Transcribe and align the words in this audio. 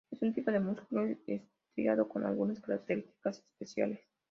Es 0.09 0.19
un 0.23 0.33
tipo 0.33 0.49
de 0.49 0.59
músculo 0.59 1.15
estriado 1.27 2.09
con 2.09 2.25
algunas 2.25 2.59
características 2.59 3.37
especiales. 3.43 3.99